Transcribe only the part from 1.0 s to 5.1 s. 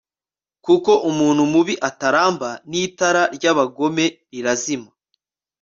umuntu mubi ataramba n'itara ry'abagome rirazima